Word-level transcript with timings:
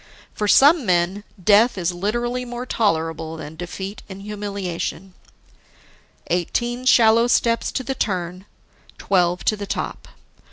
For 0.33 0.47
some 0.47 0.83
men, 0.83 1.23
death 1.41 1.77
is 1.77 1.91
literally 1.91 2.43
more 2.43 2.65
tolerable 2.65 3.37
than 3.37 3.55
defeat 3.55 4.01
in 4.09 4.21
humiliation. 4.21 5.13
Eighteen 6.25 6.85
shallow 6.85 7.27
steps 7.27 7.71
to 7.73 7.83
the 7.83 7.93
turn, 7.93 8.47
twelve 8.97 9.43
to 9.45 9.55
the 9.55 9.67
top. 9.67 10.07